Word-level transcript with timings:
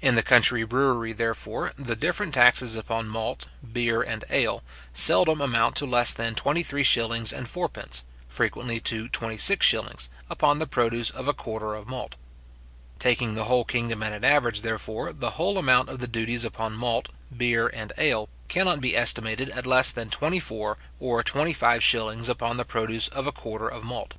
In 0.00 0.14
the 0.14 0.22
country 0.22 0.64
brewery, 0.64 1.12
therefore, 1.12 1.72
the 1.76 1.94
different 1.94 2.32
taxes 2.32 2.76
upon 2.76 3.08
malt, 3.10 3.44
beer, 3.74 4.00
and 4.00 4.24
ale, 4.30 4.62
seldom 4.94 5.42
amount 5.42 5.76
to 5.76 5.84
less 5.84 6.14
than 6.14 6.34
twenty 6.34 6.62
three 6.62 6.82
shillings 6.82 7.30
and 7.30 7.46
fourpence, 7.46 8.02
frequently 8.26 8.80
to 8.80 9.10
twenty 9.10 9.36
six 9.36 9.66
shillings, 9.66 10.08
upon 10.30 10.60
the 10.60 10.66
produce 10.66 11.10
of 11.10 11.28
a 11.28 11.34
quarter 11.34 11.74
of 11.74 11.86
malt. 11.88 12.14
Taking 12.98 13.34
the 13.34 13.44
whole 13.44 13.66
kingdom 13.66 14.02
at 14.02 14.14
an 14.14 14.24
average, 14.24 14.62
therefore, 14.62 15.12
the 15.12 15.32
whole 15.32 15.58
amount 15.58 15.90
of 15.90 15.98
the 15.98 16.08
duties 16.08 16.42
upon 16.46 16.72
malt, 16.72 17.10
beer, 17.36 17.66
and 17.66 17.92
ale, 17.98 18.30
cannot 18.48 18.80
be 18.80 18.96
estimated 18.96 19.50
at 19.50 19.66
less 19.66 19.92
than 19.92 20.08
twenty 20.08 20.40
four 20.40 20.78
or 20.98 21.22
twenty 21.22 21.52
five 21.52 21.82
shillings 21.82 22.30
upon 22.30 22.56
the 22.56 22.64
produce 22.64 23.08
of 23.08 23.26
a 23.26 23.30
quarter 23.32 23.68
of 23.68 23.84
malt. 23.84 24.14